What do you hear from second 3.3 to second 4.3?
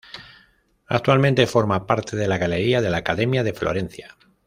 de Florencia.